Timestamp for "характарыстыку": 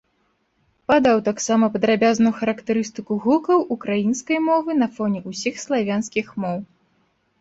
2.39-3.13